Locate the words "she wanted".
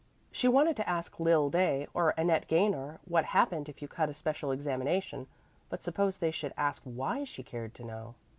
0.31-0.75